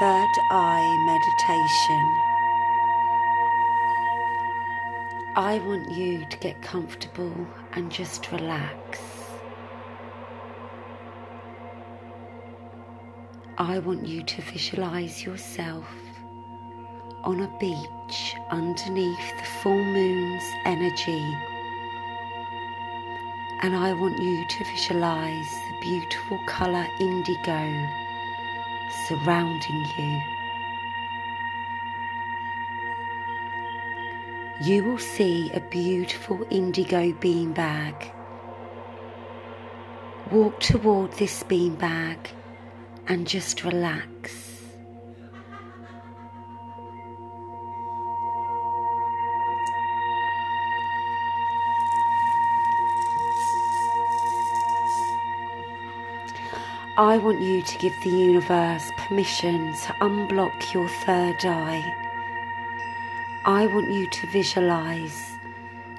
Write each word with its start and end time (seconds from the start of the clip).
third 0.00 0.38
eye 0.50 0.96
meditation. 1.04 2.16
I 5.36 5.58
want 5.58 5.90
you 5.90 6.24
to 6.24 6.38
get 6.38 6.62
comfortable 6.62 7.46
and 7.72 7.92
just 7.92 8.32
relax. 8.32 8.98
I 13.58 13.78
want 13.80 14.08
you 14.08 14.22
to 14.22 14.40
visualize 14.40 15.22
yourself 15.22 15.84
on 17.22 17.42
a 17.42 17.58
beach 17.58 18.36
underneath 18.50 19.36
the 19.36 19.48
full 19.62 19.84
moon's 19.84 20.44
energy. 20.64 21.26
And 23.60 23.76
I 23.76 23.92
want 23.92 24.18
you 24.18 24.46
to 24.48 24.64
visualize 24.64 25.50
the 25.50 25.80
beautiful 25.82 26.38
colour 26.46 26.86
indigo 26.98 28.09
surrounding 29.08 29.84
you. 29.98 30.20
You 34.62 34.84
will 34.84 34.98
see 34.98 35.50
a 35.52 35.60
beautiful 35.60 36.46
indigo 36.50 37.12
beanbag. 37.12 38.12
Walk 40.30 40.60
toward 40.60 41.12
this 41.12 41.42
beanbag 41.44 42.18
and 43.06 43.26
just 43.26 43.64
relax. 43.64 44.19
I 57.00 57.16
want 57.16 57.40
you 57.40 57.62
to 57.62 57.78
give 57.78 57.94
the 58.04 58.10
universe 58.10 58.90
permission 58.98 59.72
to 59.72 59.92
unblock 60.02 60.74
your 60.74 60.86
third 61.06 61.42
eye. 61.46 61.82
I 63.46 63.68
want 63.68 63.90
you 63.90 64.06
to 64.06 64.26
visualize 64.26 65.18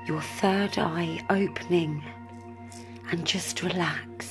your 0.05 0.21
third 0.21 0.77
eye 0.77 1.25
opening 1.31 2.03
and 3.09 3.25
just 3.25 3.63
relax. 3.63 4.30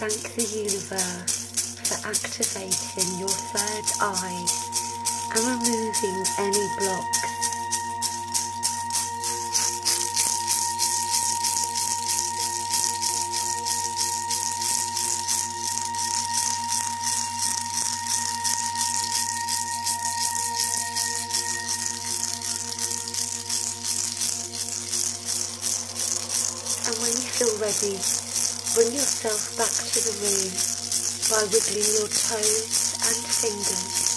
Thank 0.00 0.34
the 0.34 0.42
universe 0.56 1.76
for 1.84 2.08
activating 2.08 3.18
your 3.20 3.28
third 3.28 3.84
eye 4.00 4.46
and 5.36 5.44
removing 5.44 6.24
any 6.38 6.64
blocks. 6.78 7.20
And 26.88 26.96
when 26.96 27.12
you 27.12 27.28
feel 27.36 27.52
ready, 27.60 28.19
bring 28.74 28.92
yourself 28.92 29.58
back 29.58 29.66
to 29.90 29.98
the 29.98 30.14
room 30.22 30.50
by 31.26 31.42
wiggling 31.50 31.90
your 31.98 32.06
toes 32.06 32.94
and 33.02 33.18
fingers 33.26 34.09